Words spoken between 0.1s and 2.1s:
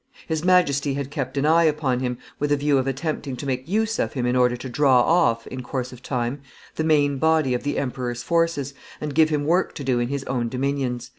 His Majesty had kept an eye upon